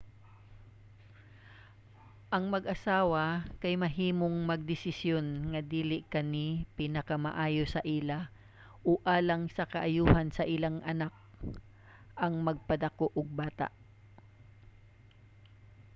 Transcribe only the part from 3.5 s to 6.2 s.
kay mahimong magdesisyon nga dili